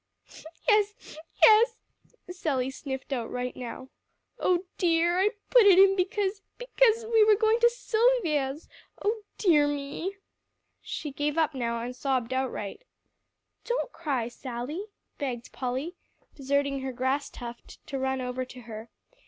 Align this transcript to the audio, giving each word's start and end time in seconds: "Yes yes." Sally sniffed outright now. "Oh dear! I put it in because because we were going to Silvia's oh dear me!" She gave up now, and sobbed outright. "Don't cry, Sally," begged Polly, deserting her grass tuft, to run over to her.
"Yes 0.67 0.95
yes." 1.43 1.77
Sally 2.31 2.71
sniffed 2.71 3.13
outright 3.13 3.55
now. 3.55 3.89
"Oh 4.39 4.65
dear! 4.79 5.19
I 5.19 5.29
put 5.51 5.67
it 5.67 5.77
in 5.77 5.95
because 5.95 6.41
because 6.57 7.05
we 7.05 7.23
were 7.23 7.35
going 7.35 7.59
to 7.59 7.69
Silvia's 7.69 8.67
oh 9.05 9.21
dear 9.37 9.67
me!" 9.67 10.15
She 10.81 11.11
gave 11.11 11.37
up 11.37 11.53
now, 11.53 11.79
and 11.83 11.95
sobbed 11.95 12.33
outright. 12.33 12.83
"Don't 13.63 13.91
cry, 13.91 14.27
Sally," 14.27 14.85
begged 15.19 15.51
Polly, 15.51 15.93
deserting 16.33 16.79
her 16.81 16.91
grass 16.93 17.29
tuft, 17.29 17.77
to 17.85 17.99
run 17.99 18.21
over 18.21 18.43
to 18.43 18.61
her. 18.61 18.89